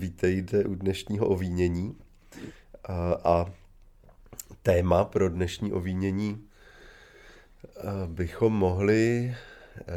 [0.00, 1.96] vítejte u dnešního ovínění.
[2.84, 3.52] A, a
[4.62, 6.44] téma pro dnešní ovínění
[8.06, 9.34] bychom mohli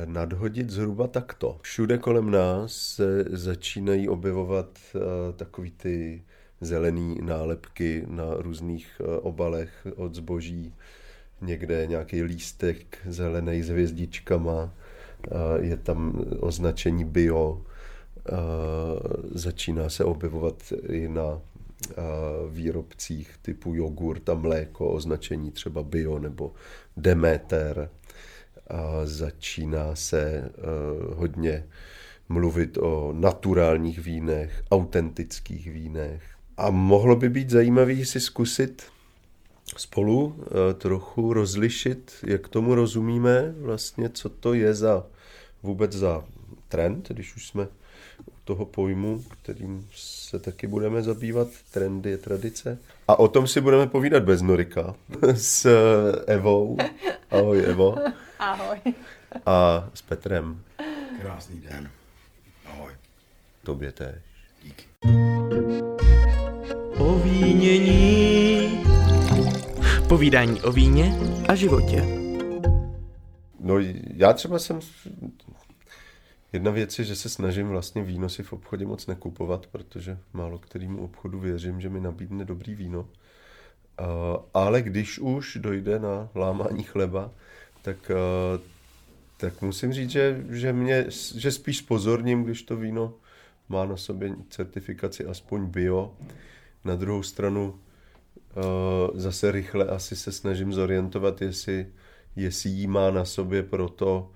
[0.05, 1.59] nadhodit zhruba takto.
[1.61, 4.79] Všude kolem nás se začínají objevovat
[5.35, 6.23] takový ty
[6.61, 10.75] zelený nálepky na různých obalech od zboží.
[11.41, 14.73] Někde nějaký lístek zelený s hvězdičkama,
[15.59, 17.65] je tam označení bio,
[19.31, 21.41] začíná se objevovat i na
[22.49, 26.53] výrobcích typu jogurt a mléko, označení třeba bio nebo
[26.97, 27.89] Demeter.
[28.67, 30.49] A začíná se
[31.13, 31.65] hodně
[32.29, 36.23] mluvit o naturálních vínech, autentických vínech.
[36.57, 38.83] A mohlo by být zajímavé si zkusit
[39.77, 40.35] spolu
[40.77, 45.05] trochu rozlišit, jak tomu rozumíme, vlastně, co to je za
[45.63, 46.25] vůbec za
[46.67, 47.67] trend, když už jsme
[48.43, 52.77] toho pojmu, kterým se taky budeme zabývat, trendy je tradice.
[53.07, 54.95] A o tom si budeme povídat bez Norika
[55.33, 55.67] s
[56.27, 56.77] Evou.
[57.31, 57.95] Ahoj Evo.
[58.39, 58.77] Ahoj.
[59.45, 60.61] A s Petrem.
[61.21, 61.89] Krásný den.
[62.65, 62.91] Ahoj.
[63.63, 64.15] Tobě též.
[64.63, 64.83] Díky.
[66.97, 68.83] Ovínění.
[70.07, 71.15] Povídání o víně
[71.47, 72.05] a životě.
[73.59, 73.75] No
[74.15, 74.79] já třeba jsem...
[76.53, 80.57] Jedna věc je, že se snažím vlastně víno si v obchodě moc nekupovat, protože málo
[80.57, 83.07] kterýmu obchodu věřím, že mi nabídne dobrý víno.
[84.53, 87.31] Ale když už dojde na lámání chleba,
[87.81, 88.11] tak,
[89.37, 93.13] tak musím říct, že, že, mě, že spíš pozorním, když to víno
[93.69, 96.13] má na sobě certifikaci aspoň bio.
[96.85, 97.79] Na druhou stranu
[99.13, 101.87] zase rychle asi se snažím zorientovat, jestli
[102.35, 104.31] jestli jí má na sobě proto,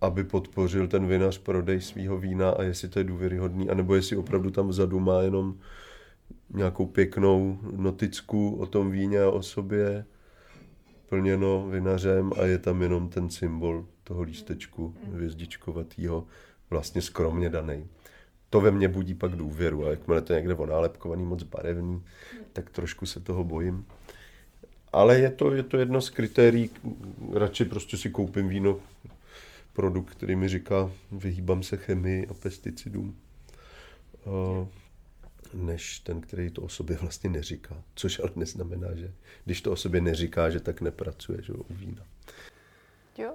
[0.00, 4.50] aby podpořil ten vinař prodej svého vína a jestli to je důvěryhodný, anebo jestli opravdu
[4.50, 5.54] tam vzadu má jenom
[6.50, 10.04] nějakou pěknou noticku o tom víně a o sobě,
[11.08, 16.26] plněno vinařem a je tam jenom ten symbol toho lístečku hvězdičkovatýho,
[16.70, 17.86] vlastně skromně daný.
[18.50, 22.02] To ve mně budí pak důvěru a jakmile to je někde onálepkovaný, moc barevný,
[22.52, 23.86] tak trošku se toho bojím.
[24.92, 26.70] Ale je to, je to jedno z kritérií,
[27.32, 28.78] radši prostě si koupím víno,
[29.78, 33.16] produkt, který mi říká, vyhýbám se chemii a pesticidům,
[35.54, 37.82] než ten, který to o sobě vlastně neříká.
[37.94, 39.12] Což ale neznamená, že
[39.44, 42.02] když to o sobě neříká, že tak nepracuje že, u vína.
[43.18, 43.34] Jo,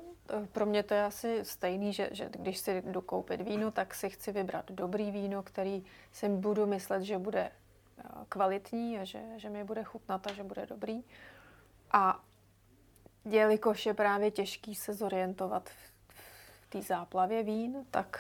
[0.52, 4.10] pro mě to je asi stejný, že, že když si jdu koupit víno, tak si
[4.10, 7.52] chci vybrat dobrý víno, který si budu myslet, že bude
[8.30, 11.04] kvalitní a že, že mi bude chutnat a že bude dobrý.
[11.92, 12.24] A
[13.26, 15.93] jelikož je právě těžký se zorientovat v
[16.74, 18.20] té záplavě vín, tak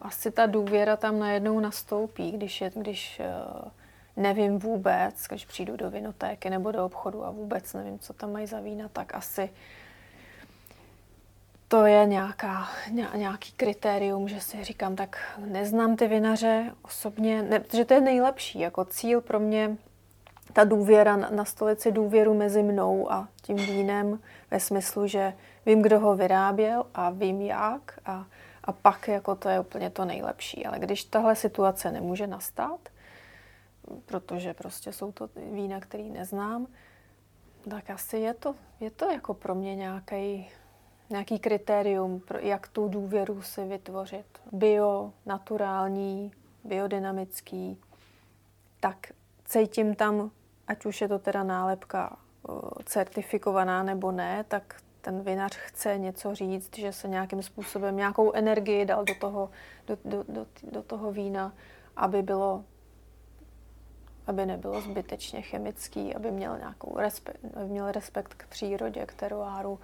[0.00, 3.70] asi ta důvěra tam najednou nastoupí, když, je, když eh,
[4.16, 8.46] nevím vůbec, když přijdu do vinotéky nebo do obchodu a vůbec nevím, co tam mají
[8.46, 9.50] za vína, tak asi
[11.68, 12.68] to je nějaká,
[13.14, 18.60] nějaký kritérium, že si říkám, tak neznám ty vinaře osobně, ne, že to je nejlepší,
[18.60, 19.76] jako cíl pro mě
[20.52, 24.20] ta důvěra, nastolit si důvěru mezi mnou a tím vínem
[24.50, 25.32] ve smyslu, že
[25.66, 28.26] vím, kdo ho vyráběl a vím jak a,
[28.64, 30.66] a pak jako to je úplně to nejlepší.
[30.66, 32.88] Ale když tahle situace nemůže nastat,
[34.06, 36.66] protože prostě jsou to vína, který neznám,
[37.70, 40.50] tak asi je to, je to jako pro mě nějaký,
[41.10, 44.26] nějaký kritérium, jak tu důvěru si vytvořit.
[44.52, 46.32] Bio, naturální,
[46.64, 47.80] biodynamický,
[48.80, 49.12] tak
[49.44, 50.30] cítím tam
[50.66, 52.16] ať už je to teda nálepka
[52.84, 54.74] certifikovaná nebo ne, tak
[55.06, 59.50] ten vinař chce něco říct, že se nějakým způsobem, nějakou energii dal do toho,
[59.86, 61.54] do, do, do, do toho vína,
[61.96, 62.64] aby bylo
[64.26, 69.78] aby nebylo zbytečně chemický, aby měl nějakou respekt, aby měl respekt k přírodě, k teruáru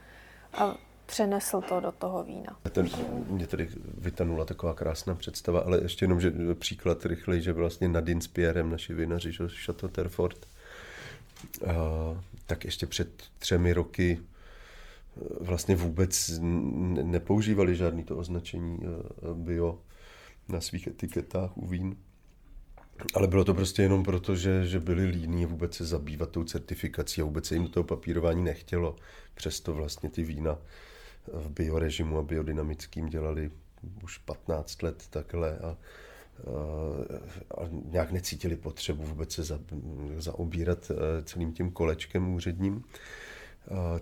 [0.53, 0.75] a
[1.07, 2.57] přenesl to do toho vína.
[2.71, 2.89] Ten,
[3.27, 3.69] mě tady
[3.99, 8.71] vytanula taková krásná představa, ale ještě jenom, že příklad rychlej, že vlastně Nadine s Pierrem,
[8.71, 10.47] naši vinaři, že Chateau Terfort,
[12.47, 13.09] tak ještě před
[13.39, 14.21] třemi roky
[15.41, 16.41] vlastně vůbec
[17.03, 18.87] nepoužívali žádný to označení e,
[19.35, 19.79] bio
[20.49, 21.97] na svých etiketách u vín.
[23.15, 27.21] Ale bylo to prostě jenom proto, že, že byli líní vůbec se zabývat tou certifikací
[27.21, 28.97] a vůbec se jim do toho papírování nechtělo.
[29.35, 30.59] Přesto vlastně ty vína
[31.33, 33.51] v biorežimu a biodynamickým dělali
[34.03, 35.77] už 15 let takhle a
[37.59, 39.59] a nějak necítili potřebu vůbec se za,
[40.17, 42.85] zaobírat eh, celým tím kolečkem úředním.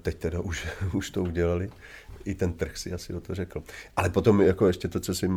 [0.03, 1.71] Teď teda už, už to udělali.
[2.25, 3.63] I ten trh si asi o to řekl.
[3.97, 5.29] Ale potom jako ještě to, co si,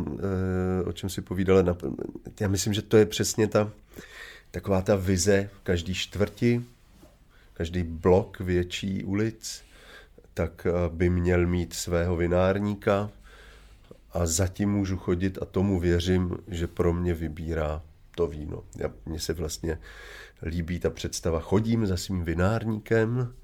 [0.84, 1.76] o čem si povídala,
[2.40, 3.70] já myslím, že to je přesně ta
[4.50, 6.64] taková ta vize každý čtvrti,
[7.54, 9.62] každý blok větší ulic,
[10.34, 13.10] tak by měl mít svého vinárníka,
[14.14, 17.82] a zatím můžu chodit a tomu věřím, že pro mě vybírá
[18.16, 18.62] to víno.
[18.76, 19.78] Já, mně se vlastně
[20.42, 23.34] líbí ta představa, chodím za svým vinárníkem,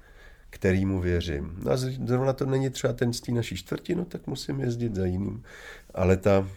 [0.51, 1.55] kterýmu věřím.
[1.63, 4.95] No a zrovna to není třeba ten z té naší čtvrti, no tak musím jezdit
[4.95, 5.43] za jiným.
[5.93, 6.47] Ale ta,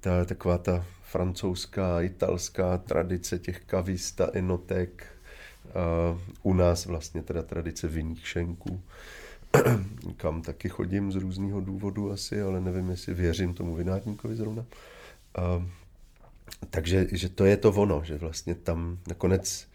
[0.00, 5.06] ta taková ta francouzská, italská tradice těch kavista, enotek,
[6.12, 8.80] uh, u nás vlastně teda tradice vinných šenků,
[10.16, 14.64] kam taky chodím z různého důvodu asi, ale nevím, jestli věřím tomu vinárníkovi zrovna.
[15.38, 15.64] Uh,
[16.70, 19.66] takže že to je to ono, že vlastně tam nakonec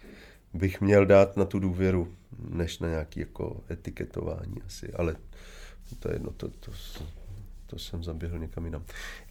[0.53, 2.07] bych měl dát na tu důvěru,
[2.49, 5.15] než na nějaké jako etiketování asi, ale
[5.99, 6.71] to je jedno, to, to,
[7.67, 8.83] to jsem zaběhl někam jinam.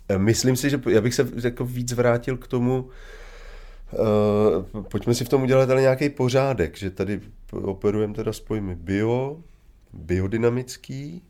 [0.08, 2.90] E, myslím si, že já bych se jako víc vrátil k tomu,
[3.92, 7.20] Uh, pojďme si v tom udělat ale nějaký pořádek, že tady
[7.52, 9.36] operujeme teda s pojmy bio,
[9.92, 11.22] biodynamický.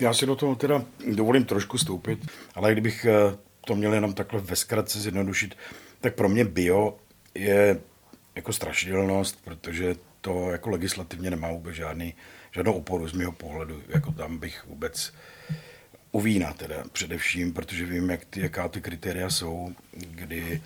[0.00, 0.84] Já si do toho teda
[1.14, 3.36] dovolím trošku stoupit, ale kdybych eh,
[3.66, 5.54] to měl jenom takhle ve zkratce zjednodušit,
[6.00, 6.96] tak pro mě bio
[7.34, 7.80] je
[8.34, 12.14] jako strašidelnost, protože to jako legislativně nemá vůbec žádný,
[12.50, 13.82] žádnou oporu z mého pohledu.
[13.88, 15.12] Jako tam bych vůbec
[16.12, 20.62] u vína teda především, protože vím, jak ty, jaká ty kritéria jsou, kdy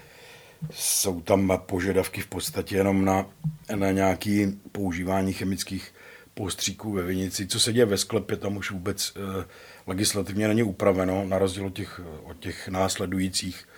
[0.70, 3.26] jsou tam požadavky v podstatě jenom na,
[3.74, 5.94] na nějaké používání chemických
[6.34, 7.46] postříků ve vinici.
[7.46, 9.44] Co se děje ve sklepě, tam už vůbec eh,
[9.86, 13.68] legislativně není upraveno, na rozdíl od těch, od těch následujících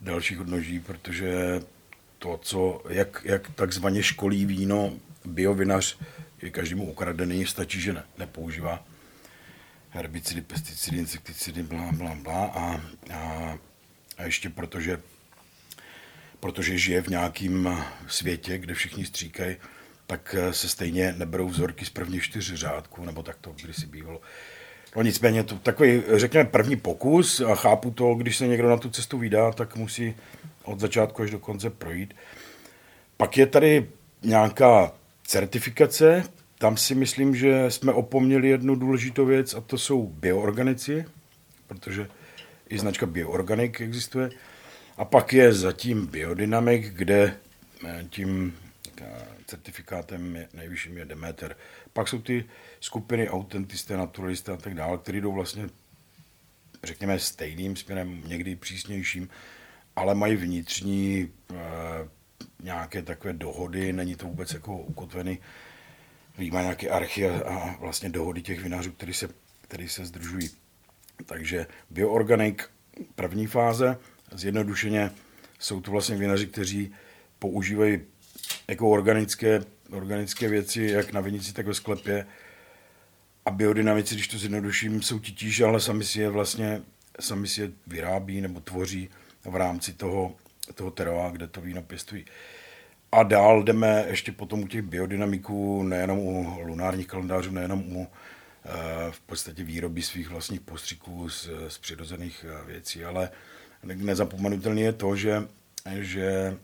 [0.00, 1.60] dalších odnoží, protože
[2.20, 4.92] to, co, jak, jak takzvaně školí víno
[5.24, 5.98] biovinař,
[6.42, 8.84] je každému ukradený, stačí, že ne, nepoužívá
[9.90, 12.80] herbicidy, pesticidy, insekticidy, blá, blá, blá a,
[13.14, 13.58] a,
[14.18, 15.00] a ještě protože,
[16.40, 19.56] protože žije v nějakém světě, kde všichni stříkají,
[20.06, 24.20] tak se stejně neberou vzorky z prvních čtyř řádků, nebo tak to kdysi bývalo.
[24.96, 28.90] No nicméně to takový, řekněme, první pokus a chápu to, když se někdo na tu
[28.90, 30.14] cestu vydá, tak musí
[30.70, 32.14] od začátku až do konce projít.
[33.16, 33.90] Pak je tady
[34.22, 34.92] nějaká
[35.24, 36.24] certifikace,
[36.58, 41.04] tam si myslím, že jsme opomněli jednu důležitou věc a to jsou bioorganici,
[41.66, 42.08] protože
[42.68, 44.30] i značka Bioorganic existuje.
[44.96, 47.36] A pak je zatím biodynamik, kde
[47.86, 48.56] eh, tím
[49.46, 51.56] certifikátem je, nejvyšším je Demeter.
[51.92, 52.44] Pak jsou ty
[52.80, 55.68] skupiny autentisté, naturalisté a tak dále, které jdou vlastně,
[56.84, 59.28] řekněme, stejným směrem, někdy přísnějším,
[60.00, 61.56] ale mají vnitřní e,
[62.62, 65.38] nějaké takové dohody, není to vůbec jako ukotvený,
[66.52, 69.28] má nějaké archy a vlastně dohody těch vinařů, který se,
[69.60, 70.50] který se združují.
[71.26, 72.58] Takže bioorganic,
[73.14, 73.98] první fáze,
[74.32, 75.10] zjednodušeně
[75.58, 76.92] jsou to vlastně vinaři, kteří
[77.38, 78.00] používají
[78.68, 79.60] jako organické,
[79.90, 82.26] organické věci, jak na vinici, tak ve sklepě.
[83.44, 86.82] A biodynamici, když to zjednoduším, jsou titíž, ale sami si je vlastně
[87.20, 89.08] sami si je vyrábí nebo tvoří
[89.44, 90.34] v rámci toho,
[90.74, 92.24] toho teroa, kde to víno pěstují.
[93.12, 98.68] A dál jdeme ještě potom u těch biodynamiků, nejenom u lunárních kalendářů, nejenom u eh,
[99.10, 103.30] v podstatě výroby svých vlastních postřiků z, z přirozených eh, věcí, ale
[103.82, 105.48] nezapomenutelné je to, že,
[106.00, 106.56] že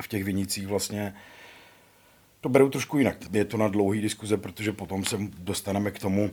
[0.00, 1.14] v těch vinicích vlastně
[2.40, 3.16] to berou trošku jinak.
[3.32, 6.30] Je to na dlouhý diskuze, protože potom se dostaneme k tomu,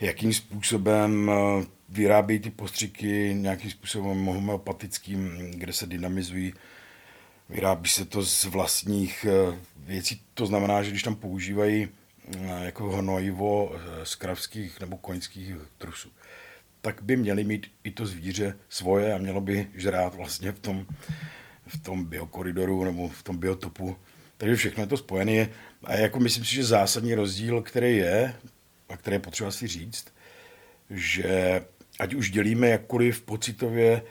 [0.00, 6.54] jakým způsobem eh, vyrábí ty postřiky nějakým způsobem homeopatickým, kde se dynamizují.
[7.48, 10.22] Vyrábí se to z vlastních eh, věcí.
[10.34, 13.72] To znamená, že když tam používají eh, jako hnojivo
[14.04, 16.08] z kravských nebo koňských trusů,
[16.80, 20.86] tak by měli mít i to zvíře svoje a mělo by žrát vlastně v tom
[21.66, 23.96] v tom biokoridoru nebo v tom biotopu.
[24.36, 25.48] Takže všechno je to spojené.
[25.84, 28.34] A jako myslím si, že zásadní rozdíl, který je,
[28.90, 30.14] a který je potřeba si říct,
[30.90, 31.64] že
[31.98, 34.02] ať už dělíme jakkoliv pocitově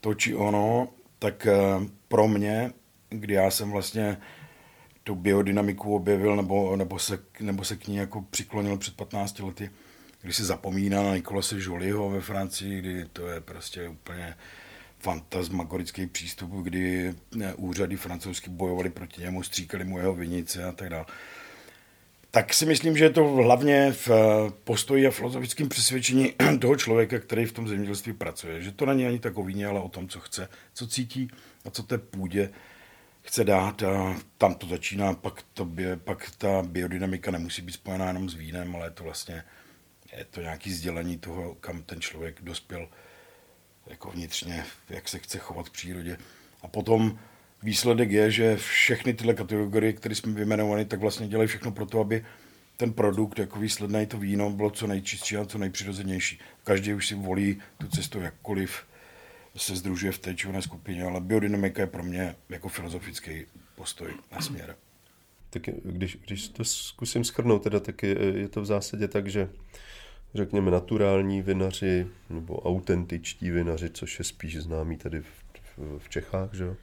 [0.00, 1.54] to či ono, tak eh,
[2.08, 2.72] pro mě,
[3.08, 4.18] kdy já jsem vlastně
[5.04, 9.70] tu biodynamiku objevil nebo, nebo, se, nebo se k ní jako přiklonil před 15 lety,
[10.22, 14.34] když se zapomíná na Nikolase Joliho ve Francii, kdy to je prostě úplně
[14.98, 20.88] fantasmagorický přístup, kdy eh, úřady francouzsky bojovali proti němu, stříkali mu jeho vinice a tak
[20.88, 21.04] dále.
[22.30, 27.18] Tak si myslím, že je to hlavně v eh, postoji a filozofickém přesvědčení toho člověka,
[27.18, 28.62] který v tom zemědělství pracuje.
[28.62, 31.30] Že to není ani tak o víně, ale o tom, co chce, co cítí
[31.64, 32.50] a co té půdě
[33.22, 35.68] chce dát a tam to začíná, pak, to,
[36.04, 39.44] pak ta biodynamika nemusí být spojená jenom s vínem, ale je to vlastně
[40.16, 42.88] je to nějaký sdělení toho, kam ten člověk dospěl
[43.86, 46.18] jako vnitřně, jak se chce chovat v přírodě.
[46.62, 47.18] A potom
[47.62, 52.00] výsledek je, že všechny tyhle kategorie, které jsme vyjmenovali, tak vlastně dělají všechno pro to,
[52.00, 52.24] aby
[52.76, 56.38] ten produkt, jako výsledné to víno, bylo co nejčistší a co nejpřirozenější.
[56.64, 58.84] Každý už si volí tu cestu jakkoliv
[59.56, 64.40] se združuje v té či skupině, ale biodynamika je pro mě jako filozofický postoj na
[64.40, 64.76] směr.
[65.50, 69.48] Tak když, když to zkusím schrnout, teda, tak je, je to v zásadě tak, že
[70.34, 75.26] řekněme naturální vinaři nebo autentičtí vinaři, což je spíš známý tady v,
[75.76, 76.76] v, v Čechách, že jo?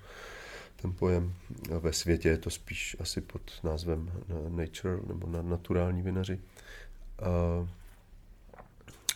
[0.86, 1.34] Ten pojem.
[1.80, 4.12] Ve světě je to spíš asi pod názvem
[4.50, 6.40] nature nebo na naturální vinaři.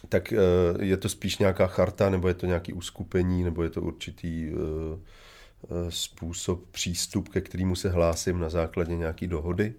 [0.10, 0.38] Tak e,
[0.80, 4.52] je to spíš nějaká charta, nebo je to nějaký uskupení, nebo je to určitý e,
[4.52, 9.74] e, způsob, přístup, ke kterému se hlásím na základě nějaké dohody,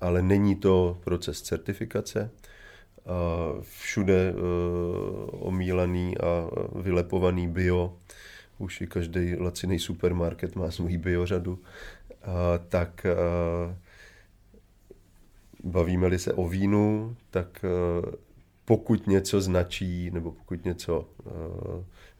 [0.00, 2.30] ale není to proces certifikace.
[3.60, 4.34] Všude
[5.30, 7.96] omílaný a vylepovaný bio
[8.58, 11.62] už i každý laciný supermarket má svůj biořadu,
[12.22, 13.14] a, tak a,
[15.64, 17.68] bavíme-li se o vínu, tak a,
[18.64, 21.30] pokud něco značí nebo pokud něco a,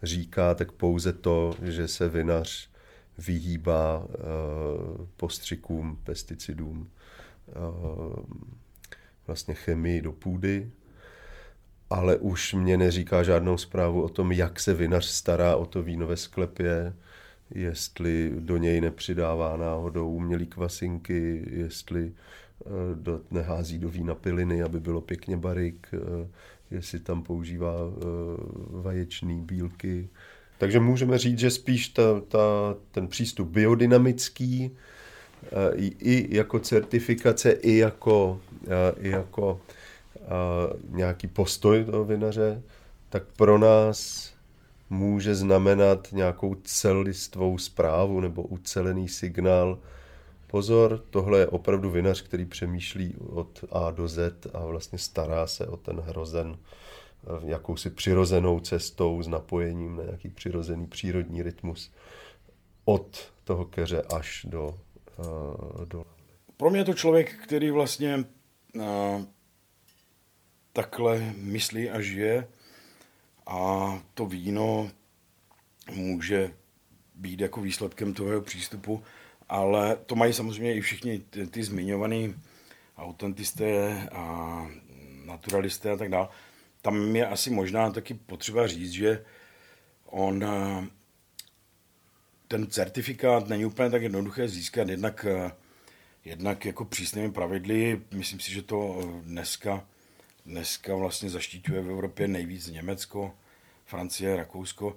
[0.02, 2.71] říká, tak pouze to, že se vinař
[3.18, 4.07] vyhýbá a,
[5.16, 6.90] postřikům, pesticidům,
[7.49, 7.61] a,
[9.26, 10.71] vlastně chemii do půdy
[11.90, 16.07] ale už mě neříká žádnou zprávu o tom, jak se vinař stará o to víno
[16.07, 16.92] ve sklepě,
[17.54, 24.80] jestli do něj nepřidává náhodou umělý kvasinky, jestli eh, do, nehází do vína piliny, aby
[24.80, 26.28] bylo pěkně barik, eh,
[26.71, 28.02] jestli tam používá eh,
[28.71, 30.09] vaječný bílky.
[30.59, 34.71] Takže můžeme říct, že spíš ta, ta, ten přístup biodynamický,
[35.75, 38.40] i, i jako certifikace, i jako,
[39.00, 39.61] i jako
[40.88, 42.62] nějaký postoj toho vinaře,
[43.08, 44.30] tak pro nás
[44.90, 49.78] může znamenat nějakou celistvou zprávu nebo ucelený signál.
[50.47, 55.66] Pozor, tohle je opravdu vinař, který přemýšlí od A do Z a vlastně stará se
[55.66, 61.92] o ten hrozen eh, jakousi přirozenou cestou s napojením na nějaký přirozený přírodní rytmus
[62.85, 64.75] od toho keře až do,
[65.18, 66.04] uh, do...
[66.56, 68.25] Pro mě je to člověk, který vlastně
[68.75, 69.23] uh
[70.78, 72.49] takhle myslí a žije
[73.47, 73.58] a
[74.14, 74.90] to víno
[75.90, 76.54] může
[77.14, 79.02] být jako výsledkem toho přístupu,
[79.49, 82.35] ale to mají samozřejmě i všichni ty, ty zmiňovaný
[82.97, 84.66] autentisté a
[85.25, 86.28] naturalisté a tak dále.
[86.82, 89.25] Tam je asi možná taky potřeba říct, že
[90.06, 90.44] on
[92.49, 95.26] ten certifikát není úplně tak jednoduché získat, jednak,
[96.25, 98.02] jednak jako přísnými pravidly.
[98.14, 99.85] Myslím si, že to dneska
[100.47, 103.35] dneska vlastně zaštiťuje v Evropě nejvíc Německo,
[103.85, 104.97] Francie, Rakousko.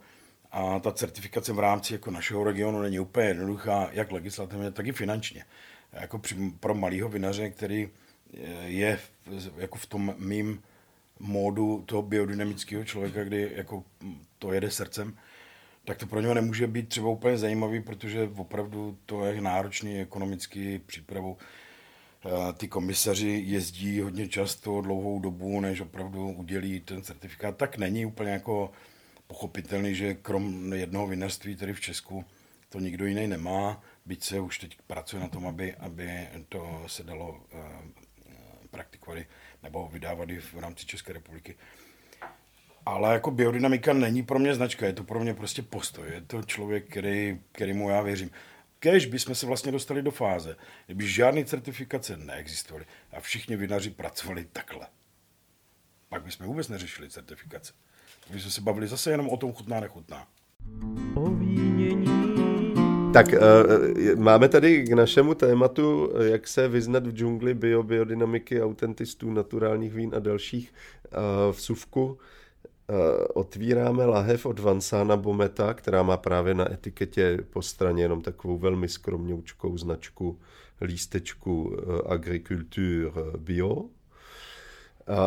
[0.52, 4.92] A ta certifikace v rámci jako našeho regionu není úplně jednoduchá, jak legislativně, tak i
[4.92, 5.46] finančně.
[5.94, 7.90] Jako při, pro malého vinaře, který
[8.66, 9.00] je
[9.58, 10.64] jako v tom mým
[11.20, 13.84] módu toho biodynamického člověka, kdy jako
[14.40, 15.18] to jede srdcem,
[15.86, 20.80] tak to pro něho nemůže být třeba úplně zajímavý, protože opravdu to je náročný ekonomický
[20.80, 21.46] přípravu Eh,
[22.58, 28.32] ty komisaři jezdí hodně často, dlouhou dobu, než opravdu udělí ten certifikát, tak není úplně
[28.32, 28.72] jako
[29.28, 32.26] pochopitelný, že krom jednoho vinařství tady v Česku
[32.70, 37.04] to nikdo jiný nemá, byť se už teď pracuje na tom, aby, aby to se
[37.04, 37.62] dalo uh,
[38.72, 39.24] praktikovat
[39.64, 41.56] nebo vydávat i v rámci České republiky.
[42.86, 46.08] Ale jako biodynamika není pro mě značka, je to pro mě prostě postoj.
[46.14, 48.32] Je to člověk, který, kterýmu já věřím.
[48.84, 54.46] Kež bychom se vlastně dostali do fáze, kdyby žádné certifikace neexistovaly a všichni vinaři pracovali
[54.54, 54.88] takhle.
[56.10, 57.74] Pak bychom vůbec neřešili certifikace.
[58.34, 60.28] My jsme se bavili zase jenom o tom chutná, nechutná.
[63.14, 69.32] Tak uh, máme tady k našemu tématu, jak se vyznat v džungli bio, biodynamiky, autentistů,
[69.32, 70.74] naturálních vín a dalších
[71.52, 72.20] v Suvku.
[72.92, 78.58] Eh, otvíráme lahev od Vansana Bometa, která má právě na etiketě po straně jenom takovou
[78.58, 80.40] velmi skromňoučkou značku
[80.82, 83.86] lístečku eh, Agriculture Bio.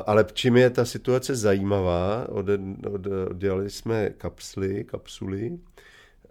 [0.07, 2.47] Ale čím je ta situace zajímavá, od,
[2.93, 5.59] od, oddělali jsme kapsly, kapsuly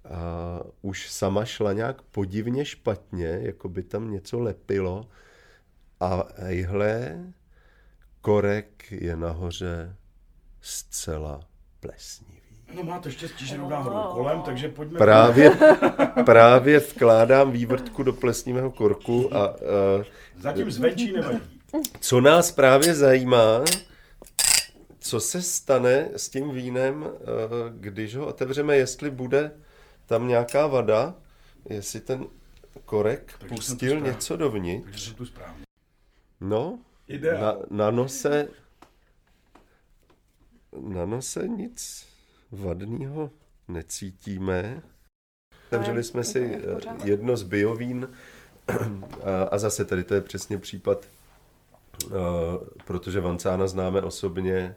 [0.09, 5.07] a už sama šla nějak podivně špatně, jako by tam něco lepilo
[5.99, 7.23] a ejhle,
[8.21, 9.95] korek je nahoře
[10.63, 11.39] zcela
[11.79, 12.33] plesnivý.
[12.75, 14.97] No máte štěstí, že rovná hrou kolem, takže pojďme...
[14.97, 15.51] Právě,
[16.25, 19.55] právě vkládám vývrtku do plesnivého korku a, a
[20.39, 21.39] Zatím zvenčí nevadí.
[21.99, 23.63] co nás právě zajímá,
[24.99, 27.17] co se stane s tím vínem, eh,
[27.69, 29.51] když ho otevřeme, jestli bude
[30.05, 31.15] tam nějaká vada,
[31.69, 32.25] jestli ten
[32.85, 34.83] korek Takže pustil něco dovnitř.
[34.85, 35.63] Takže jsem tu správně.
[36.41, 37.41] No, Ideál.
[37.41, 37.55] na,
[37.85, 38.47] na nose
[40.79, 42.07] na nose nic
[42.51, 43.29] vadného
[43.67, 44.81] necítíme.
[45.67, 46.59] Otevřeli jsme si eh,
[47.03, 48.09] jedno z biovín
[49.23, 51.05] a, a zase tady to je přesně případ,
[52.05, 52.09] eh,
[52.85, 54.75] protože Vancána známe osobně,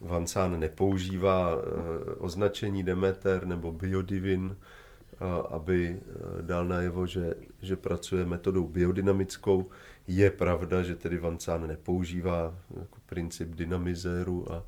[0.00, 5.16] Vancán nepoužívá eh, označení Demeter nebo Biodivin, eh,
[5.50, 9.70] aby eh, dal najevo, že, že pracuje metodou biodynamickou.
[10.06, 14.62] Je pravda, že tedy Vancán nepoužívá jako princip dynamizéru, a,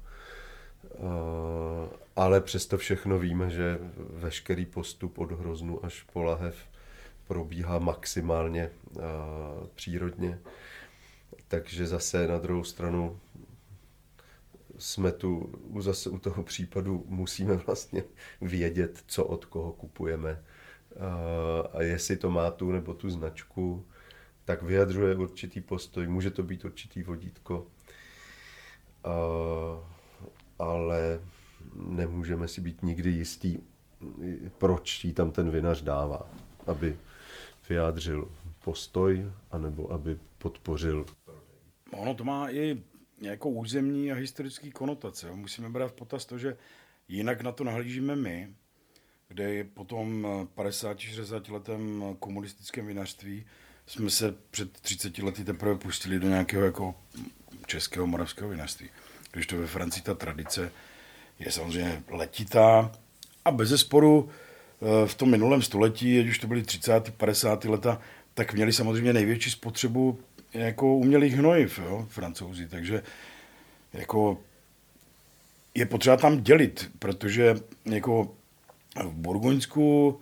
[2.16, 3.78] ale přesto všechno víme, že
[4.10, 6.56] veškerý postup od hroznu až po lahev
[7.26, 8.70] probíhá maximálně a,
[9.74, 10.38] přírodně.
[11.48, 13.20] Takže zase na druhou stranu
[14.78, 18.04] jsme tu zase u toho případu musíme vlastně
[18.40, 20.42] vědět, co od koho kupujeme.
[21.00, 23.86] A, a jestli to má tu nebo tu značku,
[24.44, 27.66] tak vyjadřuje určitý postoj, může to být určitý vodítko,
[30.58, 31.20] ale
[31.74, 33.58] nemůžeme si být nikdy jistý,
[34.58, 36.30] proč jí tam ten vinař dává,
[36.66, 36.96] aby
[37.68, 38.28] vyjádřil
[38.64, 41.06] postoj, anebo aby podpořil
[41.90, 42.82] Ono to má i
[43.20, 45.32] jako územní a historický konotace.
[45.32, 46.56] Musíme brát v potaz to, že
[47.08, 48.54] jinak na to nahlížíme my,
[49.28, 53.46] kde je po tom 50-60 letém komunistickém vinařství
[53.86, 56.94] jsme se před 30 lety teprve pustili do nějakého jako
[57.66, 58.90] českého, moravského vinařství.
[59.32, 60.72] Když to ve Francii ta tradice
[61.38, 62.92] je samozřejmě letitá
[63.44, 67.10] a bez zesporu eh, v tom minulém století, ať už to byly 30.
[67.16, 67.64] 50.
[67.64, 68.00] leta,
[68.34, 70.18] tak měli samozřejmě největší spotřebu
[70.52, 73.02] jako umělých hnojiv, jo, francouzi, takže
[73.92, 74.38] jako
[75.74, 77.54] je potřeba tam dělit, protože
[77.84, 78.34] jako
[79.04, 80.20] v Burgoňsku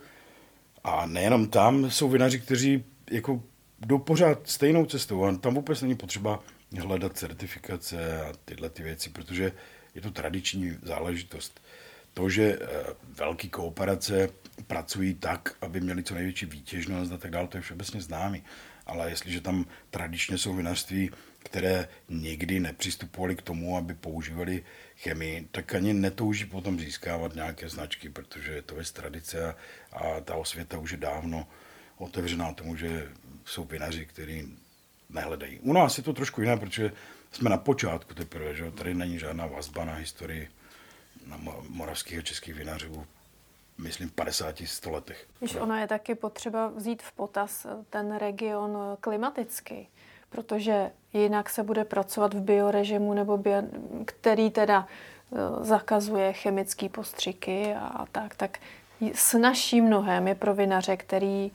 [0.85, 3.43] a nejenom tam jsou vinaři, kteří jako
[3.81, 6.43] jdou pořád stejnou cestou a tam vůbec není potřeba
[6.83, 9.53] hledat certifikace a tyhle ty věci, protože
[9.95, 11.61] je to tradiční záležitost.
[12.15, 12.67] To, že eh,
[13.09, 14.29] velké kooperace
[14.67, 18.45] pracují tak, aby měli co největší výtěžnost a tak dále, to je všeobecně známý.
[18.87, 24.65] Ale jestliže tam tradičně jsou vinařství, které nikdy nepřistupovali k tomu, aby používali
[24.97, 29.57] chemii, tak ani netouží potom získávat nějaké značky, protože to je z tradice a,
[29.93, 31.49] a ta osvěta už je dávno
[31.97, 33.09] otevřená tomu, že
[33.45, 34.57] jsou vinaři, kteří
[35.11, 35.61] nehledají.
[35.61, 36.93] U nás je to trošku jiné, protože
[37.33, 40.49] jsme na počátku teprve, že tady není žádná vazba na historii
[41.27, 43.07] na mo- moravských a českých vinařů,
[43.79, 45.27] myslím, v 50 100 letech.
[45.38, 49.87] Když ono je taky potřeba vzít v potaz eh, ten region eh, klimaticky,
[50.31, 53.62] protože jinak se bude pracovat v biorežimu, nebo bio,
[54.05, 58.59] který teda eh, zakazuje chemické postřiky a tak, tak
[59.14, 61.53] snažší mnohem je pro vinaře, který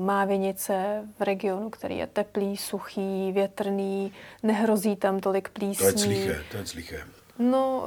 [0.00, 5.76] má vinice v regionu, který je teplý, suchý, větrný, nehrozí tam tolik plísní.
[5.78, 7.00] To je cliché, to je cliché.
[7.38, 7.84] No,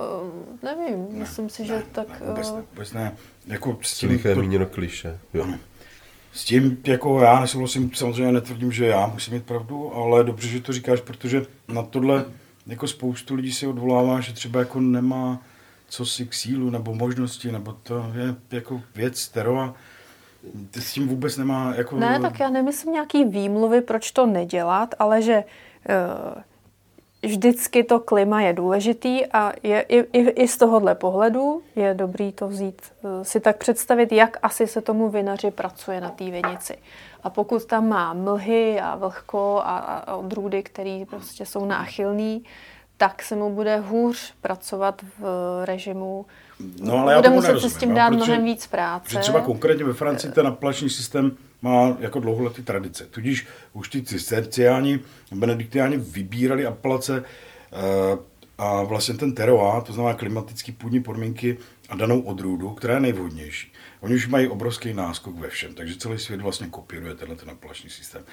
[0.64, 2.08] eh, nevím, myslím si, že tak...
[2.22, 3.16] Ne, vůbec, eh, ne, vůbec ne.
[3.48, 5.20] Jako s tím, to, míněno kliše.
[5.34, 5.48] Jo.
[6.34, 10.62] s tím jako já nesouhlasím, samozřejmě netvrdím, že já musím mít pravdu, ale dobře, že
[10.62, 12.26] to říkáš, protože na tohle
[12.68, 15.42] jako spoustu lidí si odvolává, že třeba jako nemá
[15.92, 19.74] co si k sílu nebo možnosti, nebo to je jako věc, kterou
[20.80, 21.96] s tím vůbec nemá jako...
[21.96, 25.44] Ne, tak já nemyslím nějaký výmluvy, proč to nedělat, ale že
[25.90, 26.42] uh,
[27.30, 32.32] vždycky to klima je důležitý a je, i, i, i z tohohle pohledu je dobrý
[32.32, 36.78] to vzít, uh, si tak představit, jak asi se tomu vinaři pracuje na té vinici.
[37.24, 42.44] A pokud tam má mlhy a vlhko a, a, odrůdy, které prostě jsou náchylný,
[42.98, 45.26] tak se mu bude hůř pracovat v
[45.66, 46.26] režimu.
[46.80, 49.10] No, ale já bude tomu muset nerozumím, se s tím dát protože- mnohem víc práce.
[49.12, 53.06] Že třeba konkrétně ve Francii ten aplační systém má jako dlouholetý tradice.
[53.06, 55.00] Tudíž už ty cisterciáni,
[55.32, 57.24] benediktiáni vybírali apelace
[57.74, 58.18] eh,
[58.58, 61.58] a vlastně ten teroá, to znamená klimatické půdní podmínky
[61.90, 63.74] a danou odrůdu, která je nejvhodnější.
[64.02, 67.90] Oni už mají obrovský náskok ve všem, takže celý svět vlastně kopíruje tenhle ten aplační
[67.90, 68.24] systém.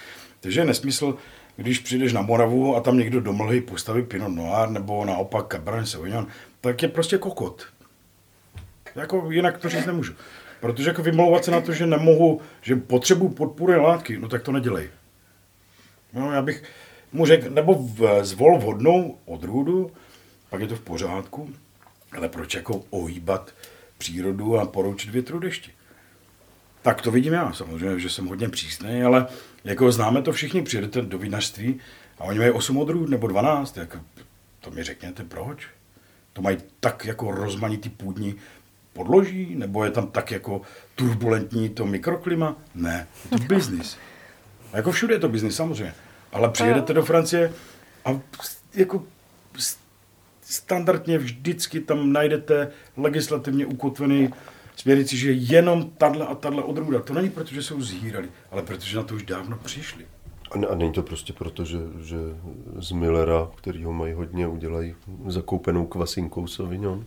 [0.41, 1.17] Takže je nesmysl,
[1.57, 5.88] když přijdeš na Moravu a tam někdo do mlhy postaví Pinot Noir nebo naopak Cabernet
[5.88, 6.27] Sauvignon,
[6.61, 7.67] tak je prostě kokot.
[8.99, 10.15] Jako jinak to říct nemůžu.
[10.61, 14.53] Protože jako vymlouvat se na to, že nemohu, že potřebuji podpory látky, no tak to
[14.53, 14.91] nedělej.
[16.13, 16.63] No, já bych
[17.13, 19.91] mu řekl, nebo v, zvol vhodnou odrůdu,
[20.51, 21.55] pak je to v pořádku,
[22.13, 23.55] Ale proč jako ohýbat
[23.99, 25.71] přírodu a poroučit větru dešti?
[26.83, 29.27] Tak to vidím já, samozřejmě, že jsem hodně přísný, ale
[29.65, 31.81] jako známe to všichni, přijedete do vinařství
[32.19, 33.99] a oni mají 8 odrůd nebo 12, jako,
[34.61, 35.69] to mi řekněte proč?
[36.33, 38.35] To mají tak jako rozmanitý půdní
[38.99, 40.61] podloží, nebo je tam tak jako
[40.95, 42.57] turbulentní to mikroklima?
[42.75, 43.97] Ne, je to biznis.
[44.73, 45.95] A jako všude je to biznis, samozřejmě.
[46.33, 47.53] Ale přijedete do Francie
[48.05, 48.21] a
[48.75, 49.03] jako
[50.43, 54.31] standardně vždycky tam najdete legislativně ukotvený
[54.77, 57.01] směrnici, že jenom tahle a tahle odrůda.
[57.01, 60.07] To není proto, že jsou zhýrali, ale protože na to už dávno přišli.
[60.51, 62.17] A, a není to prostě proto, že, že
[62.79, 64.95] z Millera, který ho mají hodně, udělají
[65.27, 67.05] zakoupenou kvasinkou Sauvignon?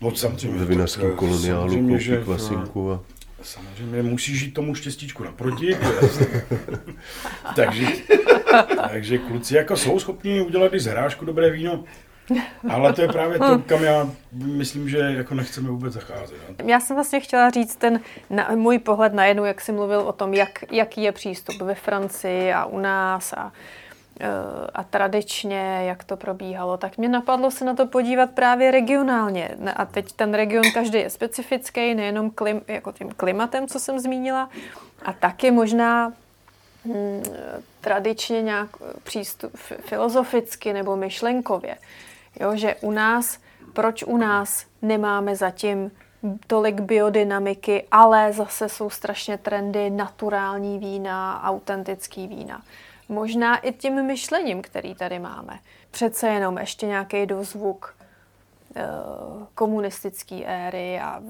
[0.00, 0.58] No samozřejmě.
[0.58, 3.00] Ve vinařském tak, koloniálu samozřejmě, koupí že- kvasinku a...
[3.42, 5.76] Samozřejmě musí žít tomu štěstíčku naproti.
[7.56, 7.86] takže,
[8.90, 11.84] takže kluci jako jsou schopni udělat i z hrášku dobré víno,
[12.70, 16.36] ale to je právě to, kam já myslím, že jako nechceme vůbec zacházet.
[16.48, 16.68] No.
[16.68, 20.12] Já jsem vlastně chtěla říct ten na, můj pohled na jednu, jak jsi mluvil o
[20.12, 23.52] tom, jak, jaký je přístup ve Francii a u nás a, eh,
[24.74, 29.56] a tradičně, jak to probíhalo, tak mě napadlo se na to podívat právě regionálně.
[29.76, 34.50] A teď ten region každý je specifický, nejenom klim, jako tím klimatem, co jsem zmínila,
[35.02, 36.12] a taky možná
[36.84, 37.22] hm,
[37.80, 38.68] tradičně nějak
[39.02, 41.76] přístup fi- filozoficky nebo myšlenkově.
[42.40, 43.38] Jo, že u nás,
[43.72, 45.90] proč u nás nemáme zatím
[46.46, 52.62] tolik biodynamiky, ale zase jsou strašně trendy naturální vína, autentický vína.
[53.08, 55.58] Možná i tím myšlením, který tady máme.
[55.90, 57.96] Přece jenom ještě nějaký dozvuk
[58.76, 58.82] eh,
[59.54, 61.22] komunistické éry a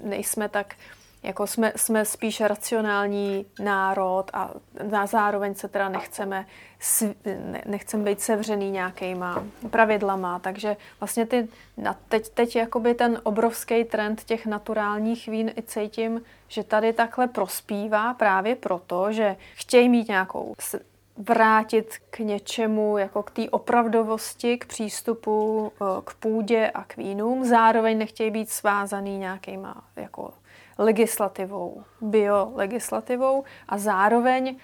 [0.00, 0.74] nejsme tak,
[1.22, 4.50] jako jsme, jsme spíš racionální národ a
[4.90, 6.46] na zároveň se teda nechceme,
[7.66, 11.48] nechceme být sevřený nějakýma pravidlama, takže vlastně ty,
[12.08, 18.14] teď, teď jakoby ten obrovský trend těch naturálních vín i cítím, že tady takhle prospívá
[18.14, 20.54] právě proto, že chtějí mít nějakou
[21.16, 27.44] vrátit k něčemu, jako k té opravdovosti, k přístupu eh, k půdě a k vínům.
[27.44, 30.32] Zároveň nechtějí být svázaný nějakýma jako
[30.78, 34.56] legislativou, biolegislativou a zároveň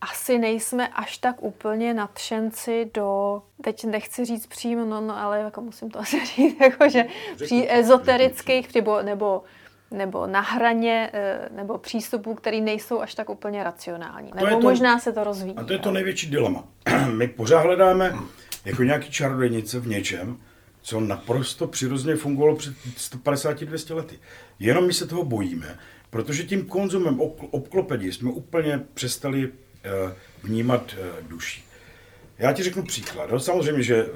[0.00, 5.60] asi nejsme až tak úplně nadšenci do, teď nechci říct přímo, no, no ale jako
[5.60, 7.04] musím to asi říct, jakože
[7.36, 9.42] při ezoterických nebo, nebo
[9.90, 14.30] nebo na hraně, eh, nebo přístupů, které nejsou až tak úplně racionální.
[14.34, 15.56] Nebo to- možná se to rozvíjí.
[15.56, 16.64] A to je to největší dilema.
[17.16, 18.14] My pořád hledáme
[18.64, 20.36] jako nějaký čarodějnice v něčem,
[20.82, 24.18] co naprosto přirozeně fungovalo před 150-200 lety.
[24.58, 25.78] Jenom my se toho bojíme,
[26.10, 29.48] protože tím konzumem obkl- obklopení jsme úplně přestali
[29.84, 31.64] eh, vnímat eh, duší.
[32.38, 33.30] Já ti řeknu příklad.
[33.30, 34.06] No, samozřejmě, že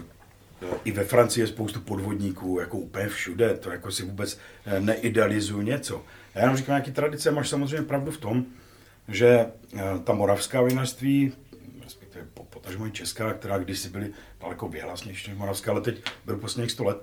[0.85, 5.63] i ve Francii je spoustu podvodníků, jako úplně všude, to jako si vůbec eh, neidealizuju
[5.63, 6.05] něco.
[6.35, 8.45] Já jenom říkám nějaký tradice, máš samozřejmě pravdu v tom,
[9.09, 11.33] že eh, ta moravská vinařství,
[11.85, 16.37] respektive po- potažmo i česká, která kdysi byly daleko věhlasnější než moravská, ale teď byl
[16.37, 17.03] posledních 100 let,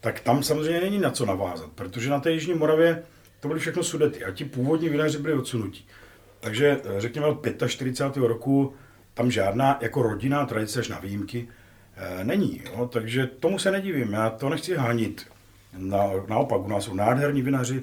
[0.00, 3.02] tak tam samozřejmě není na co navázat, protože na té Jižní Moravě
[3.40, 5.86] to byly všechno sudety a ti původní vinaři byli odsunutí.
[6.40, 8.26] Takže eh, řekněme od 45.
[8.26, 8.74] roku
[9.14, 11.48] tam žádná jako rodinná tradice až na výjimky
[12.22, 12.62] není.
[12.64, 12.86] Jo?
[12.92, 15.26] Takže tomu se nedivím, já to nechci hánit.
[15.78, 17.82] Na, naopak, u nás jsou nádherní vinaři,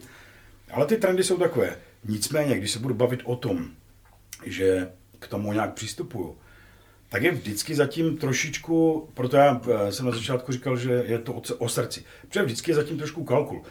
[0.72, 1.76] ale ty trendy jsou takové.
[2.06, 3.68] Nicméně, když se budu bavit o tom,
[4.46, 6.38] že k tomu nějak přistupuju,
[7.10, 11.34] tak je vždycky zatím trošičku, proto já eh, jsem na začátku říkal, že je to
[11.58, 13.62] o, srdci, protože vždycky je zatím trošku kalkul.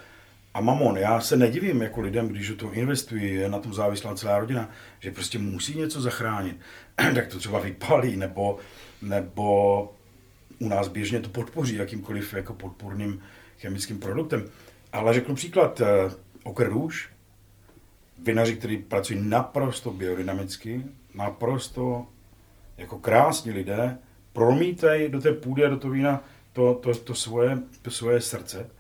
[0.55, 4.39] A mamon, já se nedivím jako lidem, když toho investují, je na tom závislá celá
[4.39, 6.57] rodina, že prostě musí něco zachránit.
[7.15, 8.59] tak to třeba vypálí, nebo,
[9.03, 9.96] nebo
[10.59, 13.23] u nás běžně to podpoří jakýmkoliv jako podporným
[13.59, 14.45] chemickým produktem.
[14.92, 16.11] Ale řeknu příklad, eh,
[16.45, 17.11] Okr Růž,
[18.19, 22.07] vinaři, kteří pracují naprosto biodynamicky, naprosto
[22.77, 23.99] jako krásní lidé,
[24.33, 28.71] promítají do té půdy a do toho vína to, to, to, svoje, to svoje srdce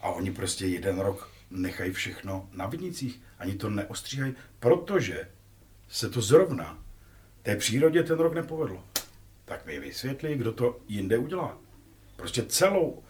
[0.00, 5.28] a oni prostě jeden rok nechají všechno na vidnicích, ani to neostříhají, protože
[5.88, 6.78] se to zrovna
[7.42, 8.84] té přírodě ten rok nepovedlo.
[9.46, 11.58] Tak mi vysvětlí, kdo to jinde udělá.
[12.16, 13.02] Prostě celou,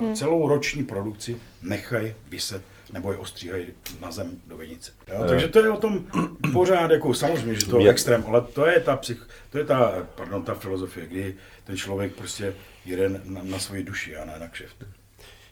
[0.00, 0.14] hmm.
[0.14, 2.62] celou roční produkci nechají vyset
[2.92, 3.66] nebo je ostříhají
[4.00, 4.92] na zem do vinice.
[5.08, 5.24] Jo?
[5.28, 6.06] Takže to je o tom
[6.52, 10.06] pořád, jako samozřejmě, že to je extrém, ale to je ta, psych, to je ta,
[10.14, 14.48] pardon, ta filozofie, kdy ten člověk prostě jede na, na svoji duši a ne na
[14.48, 14.84] kšeft.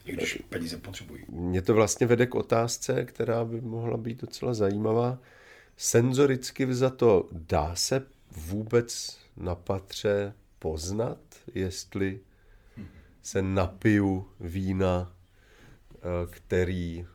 [0.04, 1.24] I když peníze potřebují.
[1.28, 5.18] Mě to vlastně vede k otázce, která by mohla být docela zajímavá.
[5.76, 8.02] Senzoricky vzato, dá se
[8.36, 11.18] vůbec na patře poznat,
[11.54, 12.20] jestli
[13.22, 15.12] se napiju vína,
[15.94, 15.98] eh,
[16.30, 17.06] který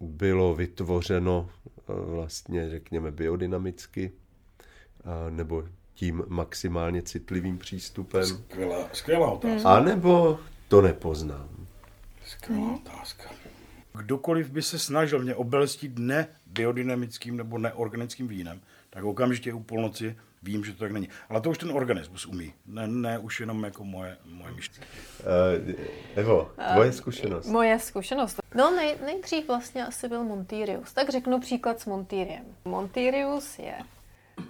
[0.00, 4.12] bylo vytvořeno eh, vlastně, řekněme, biodynamicky,
[5.30, 8.26] nebo tím maximálně citlivým přístupem.
[8.26, 9.68] Skvělá, skvělá otázka.
[9.68, 11.66] A nebo to nepoznám.
[12.26, 13.30] Skvělá otázka.
[13.98, 20.16] Kdokoliv by se snažil mě obelstit ne biodynamickým nebo neorganickým vínem, tak okamžitě u půlnoci
[20.44, 21.08] vím, že to tak není.
[21.28, 24.86] Ale to už ten organismus umí, ne, ne už jenom jako moje, moje myšlení.
[25.66, 25.74] Uh,
[26.14, 27.46] Evo, tvoje zkušenost.
[27.46, 28.40] Uh, moje zkušenost.
[28.54, 30.92] No nej, nejdřív vlastně asi byl Montirius.
[30.92, 32.44] Tak řeknu příklad s Montiriem.
[32.64, 33.78] Montirius je
[34.38, 34.46] uh,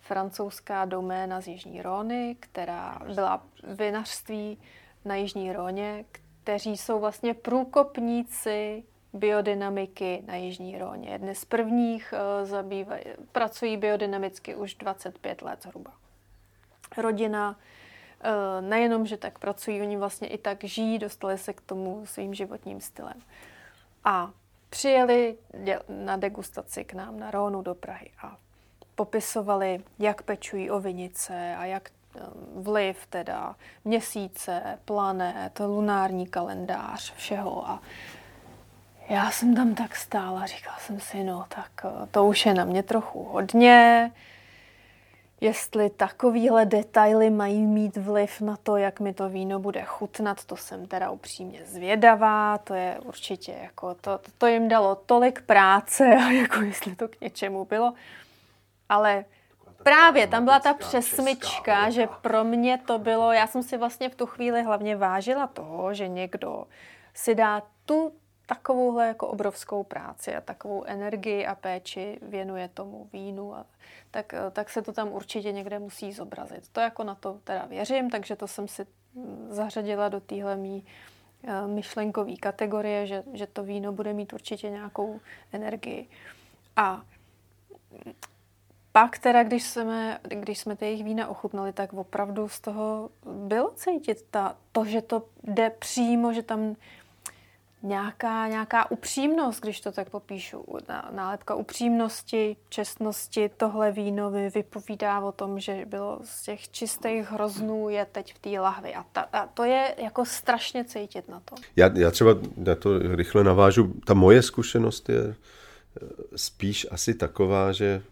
[0.00, 3.42] francouzská doména z Jižní Róny, která byla
[3.78, 4.58] vinařství
[5.04, 11.10] na Jižní Róně, kteří jsou vlastně průkopníci biodynamiky na Jižní Róně.
[11.10, 15.92] Jedny z prvních uh, zabývaj, pracují biodynamicky už 25 let zhruba.
[16.96, 22.06] Rodina uh, nejenom, že tak pracují, oni vlastně i tak žijí, dostali se k tomu
[22.06, 23.22] svým životním stylem.
[24.04, 24.30] A
[24.70, 25.36] přijeli
[25.88, 28.36] na degustaci k nám na Rónu do Prahy a
[28.94, 32.20] popisovali, jak pečují o vinice a jak eh,
[32.54, 37.68] vliv teda měsíce, planet, lunární kalendář, všeho.
[37.68, 37.82] A
[39.08, 42.64] já jsem tam tak stála, říkala jsem si, no tak eh, to už je na
[42.64, 44.10] mě trochu hodně.
[45.40, 50.56] Jestli takovýhle detaily mají mít vliv na to, jak mi to víno bude chutnat, to
[50.56, 56.30] jsem teda upřímně zvědavá, to je určitě jako, to, to jim dalo tolik práce a
[56.30, 57.94] jako jestli to k něčemu bylo.
[58.88, 59.24] Ale
[59.82, 64.14] právě tam byla ta přesmyčka, že pro mě to bylo, já jsem si vlastně v
[64.14, 66.64] tu chvíli hlavně vážila toho, že někdo
[67.14, 68.12] si dá tu
[68.46, 73.66] takovouhle jako obrovskou práci a takovou energii a péči věnuje tomu vínu, a
[74.10, 76.68] tak, tak se to tam určitě někde musí zobrazit.
[76.72, 80.84] To jako na to teda věřím, takže to jsem si mm, zařadila do téhle mý
[81.44, 85.20] eh, myšlenkové kategorie, že, že to víno bude mít určitě nějakou
[85.52, 86.08] energii.
[86.76, 87.02] A
[88.92, 93.70] pak teda, když jsme, když jsme ty jejich vína ochutnali, tak opravdu z toho bylo
[93.70, 96.76] cítit ta, to, že to jde přímo, že tam
[97.84, 100.64] nějaká, nějaká upřímnost, když to tak popíšu,
[101.10, 108.06] nálepka upřímnosti, čestnosti, tohle víno vypovídá o tom, že bylo z těch čistých hroznů je
[108.12, 108.94] teď v té lahvi.
[108.94, 111.56] A, ta, a to je jako strašně cítit na to.
[111.76, 112.30] Já, já třeba,
[112.64, 115.34] já to rychle navážu, ta moje zkušenost je
[116.36, 118.02] spíš asi taková, že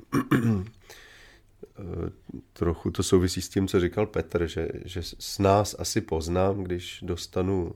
[2.52, 6.98] trochu to souvisí s tím, co říkal Petr, že, že s nás asi poznám, když
[7.02, 7.72] dostanu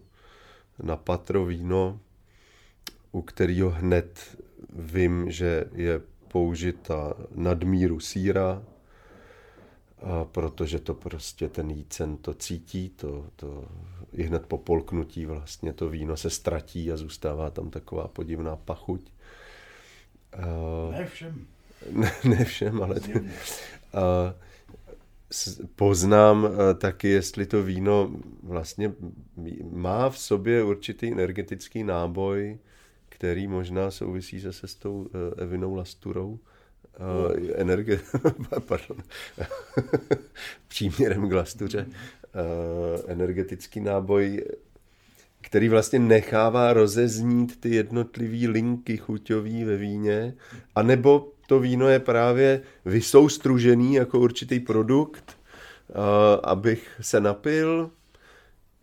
[0.83, 2.01] na patro víno,
[3.13, 4.37] u kterého hned
[4.73, 8.63] vím, že je použita nadmíru síra,
[10.03, 13.65] a protože to prostě ten jícen to cítí, to, to
[14.13, 19.13] i hned po polknutí vlastně to víno se ztratí a zůstává tam taková podivná pachuť.
[20.91, 21.47] Ne všem.
[21.91, 22.97] Ne, ne všem, ale...
[23.95, 24.35] A,
[25.77, 28.11] poznám taky, jestli to víno
[28.43, 28.93] vlastně
[29.71, 32.59] má v sobě určitý energetický náboj,
[33.09, 36.39] který možná souvisí zase s tou e, Evinou Lasturou.
[37.01, 38.01] Uh, energie,
[38.69, 38.97] pardon,
[40.69, 41.87] příměrem k Lastuře,
[43.07, 44.43] energetický náboj
[45.47, 50.35] který vlastně nechává rozeznít ty jednotlivé linky chuťový ve víně,
[50.75, 55.39] anebo to víno je právě vysoustružený jako určitý produkt,
[56.43, 57.91] abych se napil,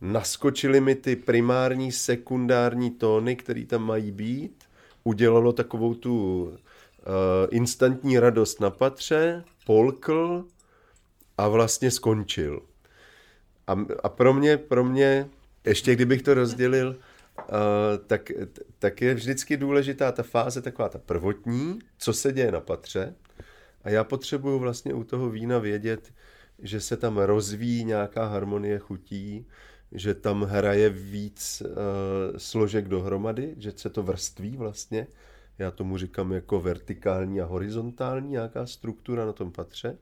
[0.01, 4.63] naskočily mi ty primární, sekundární tóny, které tam mají být,
[5.03, 6.57] udělalo takovou tu
[7.51, 10.45] instantní radost na patře, polkl
[11.37, 12.61] a vlastně skončil.
[13.67, 15.29] A, a pro mě, pro mě
[15.65, 16.95] ještě kdybych to rozdělil,
[18.07, 18.31] tak,
[18.79, 23.15] tak je vždycky důležitá ta fáze, taková ta prvotní, co se děje na patře.
[23.83, 26.13] A já potřebuju vlastně u toho vína vědět,
[26.59, 29.47] že se tam rozvíjí nějaká harmonie chutí,
[29.91, 31.71] že tam hraje víc uh,
[32.37, 35.07] složek dohromady, že se to vrství vlastně.
[35.57, 39.97] Já tomu říkám jako vertikální a horizontální nějaká struktura na tom patře.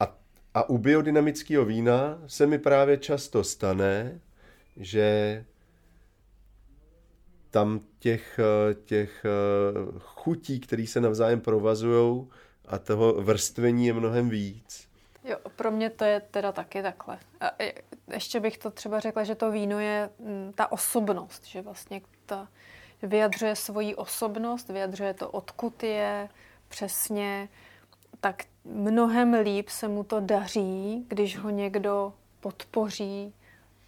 [0.00, 0.18] A,
[0.54, 4.20] a u biodynamického vína se mi právě často stane,
[4.76, 5.44] že
[7.50, 8.40] tam těch,
[8.84, 12.26] těch eh, chutí, které se navzájem provazují
[12.68, 14.88] a toho vrstvení je mnohem víc.
[15.24, 17.18] Jo, pro mě to je teda taky takhle.
[17.40, 17.50] A
[18.12, 22.48] ještě bych to třeba řekla, že to víno je mm, ta osobnost, že vlastně ta
[23.02, 26.28] vyjadřuje svoji osobnost, vyjadřuje to, odkud je
[26.68, 27.48] přesně,
[28.20, 33.34] tak mnohem líp se mu to daří, když ho někdo podpoří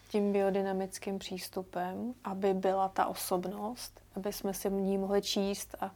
[0.08, 5.94] tím biodynamickým přístupem, aby byla ta osobnost, aby jsme si v ní mohli číst a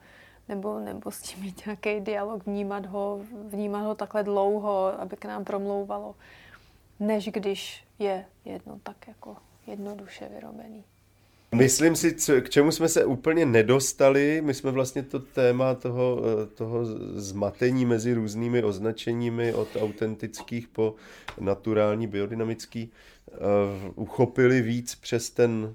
[0.48, 5.24] nebo, nebo s tím mít nějaký dialog, vnímat ho, vnímat ho takhle dlouho, aby k
[5.24, 6.14] nám promlouvalo,
[7.00, 10.84] než když je jedno tak jako jednoduše vyrobený.
[11.54, 16.22] Myslím si, co, k čemu jsme se úplně nedostali, my jsme vlastně to téma toho,
[16.24, 16.84] eh, toho
[17.20, 20.94] zmatení mezi různými označeními od autentických po
[21.40, 22.90] naturální, biodynamický,
[23.30, 25.74] uh, uchopili víc přes ten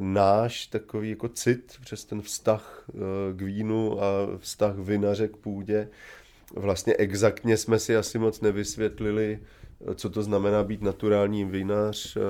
[0.00, 3.00] náš takový jako cit, přes ten vztah uh,
[3.36, 4.06] k vínu a
[4.38, 5.88] vztah vinaře k půdě.
[6.54, 9.38] Vlastně exaktně jsme si asi moc nevysvětlili,
[9.94, 12.20] co to znamená být naturální vinař, eh,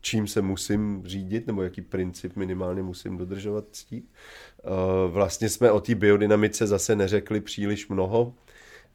[0.00, 4.08] čím se musím řídit, nebo jaký princip minimálně musím dodržovat ctít.
[4.64, 4.68] Eh,
[5.08, 8.34] vlastně jsme o té biodynamice zase neřekli příliš mnoho,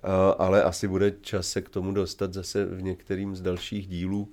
[0.03, 0.07] eh,
[0.37, 4.31] ale asi bude čas se k tomu dostat zase v některým z dalších dílů,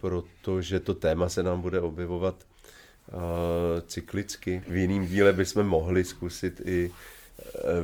[0.00, 2.46] protože to téma se nám bude objevovat
[3.86, 4.62] cyklicky.
[4.68, 6.90] V jiném díle bychom mohli zkusit i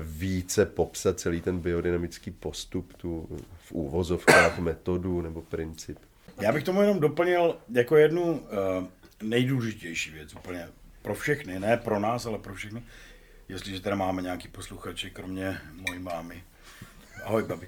[0.03, 5.99] více popsat celý ten biodynamický postup, tu v úvozovkách metodu nebo princip.
[6.41, 8.39] Já bych tomu jenom doplnil jako jednu uh,
[9.23, 10.69] nejdůležitější věc úplně
[11.03, 12.83] pro všechny, ne pro nás, ale pro všechny.
[13.49, 16.45] Jestliže teda máme nějaký posluchače, kromě mojí mámy.
[17.25, 17.67] Ahoj, babi.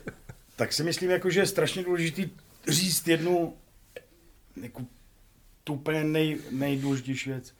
[0.56, 2.30] tak si myslím, jako, že je strašně důležitý
[2.68, 3.56] říct jednu
[4.62, 4.82] jako,
[5.64, 7.54] tu úplně nej, nejdůležitější věc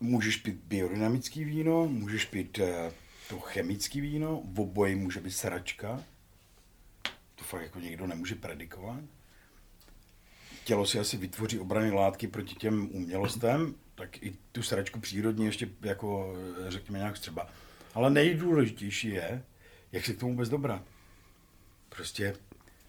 [0.00, 2.66] můžeš pít biodynamický víno, můžeš pít uh,
[3.28, 6.04] to chemický víno, v oboji může být sračka.
[7.34, 9.00] To fakt jako někdo nemůže predikovat.
[10.64, 15.68] Tělo si asi vytvoří obrany látky proti těm umělostem, tak i tu sračku přírodně ještě
[15.82, 16.34] jako
[16.66, 17.48] eh, řekněme nějak třeba.
[17.94, 19.44] Ale nejdůležitější je,
[19.92, 20.82] jak se k tomu vůbec dobrat.
[21.88, 22.36] Prostě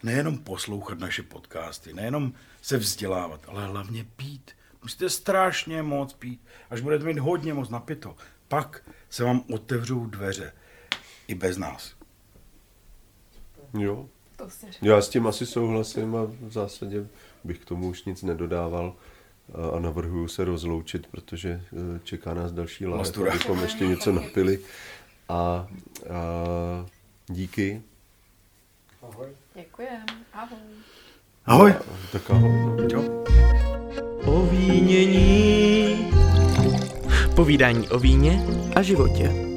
[0.03, 4.51] nejenom poslouchat naše podcasty, nejenom se vzdělávat, ale hlavně pít.
[4.83, 8.15] Musíte strašně moc pít, až budete mít hodně moc napito.
[8.47, 10.53] Pak se vám otevřou dveře.
[11.27, 11.93] I bez nás.
[13.73, 14.09] Jo.
[14.81, 17.07] Já s tím asi souhlasím a v zásadě
[17.43, 18.95] bych k tomu už nic nedodával
[19.75, 24.59] a navrhuju se rozloučit, protože e, čeká nás další láhev, abychom ještě něco napili.
[25.29, 25.67] A, a
[27.27, 27.81] díky.
[29.01, 29.27] Ahoj.
[29.55, 30.05] Děkujem.
[30.33, 30.59] Ahoj.
[31.45, 31.71] Ahoj.
[31.71, 32.51] A, tak ahoj.
[32.51, 32.89] No.
[32.89, 33.58] Čau
[34.29, 35.95] o vínění.
[37.35, 39.48] Povídání o víně a životě.